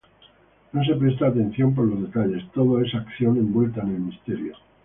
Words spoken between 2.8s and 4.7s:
es acción, envuelta en el misterio.